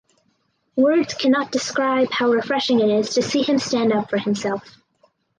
[0.75, 4.77] Words cannot describe how refreshing it is to see him stand up for himself.